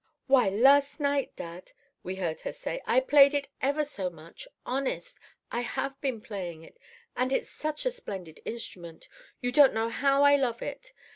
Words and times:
"'Why, 0.25 0.49
last 0.49 0.99
night, 0.99 1.35
dad,' 1.35 1.73
we 2.01 2.15
heard 2.15 2.41
her 2.41 2.51
say, 2.51 2.81
'I 2.87 3.01
played 3.01 3.35
it 3.35 3.49
ever 3.61 3.85
so 3.85 4.09
much. 4.09 4.47
Honest—I 4.65 5.59
have 5.61 6.01
been 6.01 6.21
playing 6.21 6.63
it. 6.63 6.79
And 7.15 7.31
it's 7.31 7.51
such 7.51 7.85
a 7.85 7.91
splendid 7.91 8.39
instrument, 8.43 9.07
you 9.41 9.51
don't 9.51 9.75
know 9.75 9.89
how 9.89 10.23
I 10.23 10.37
love 10.37 10.63
it. 10.63 10.91